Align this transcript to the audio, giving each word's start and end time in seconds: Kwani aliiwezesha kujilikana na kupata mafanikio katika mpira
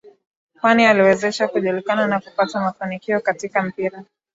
Kwani 0.61 0.85
aliiwezesha 0.85 1.47
kujilikana 1.47 2.07
na 2.07 2.19
kupata 2.19 2.59
mafanikio 2.61 3.19
katika 3.19 3.61
mpira 3.61 4.03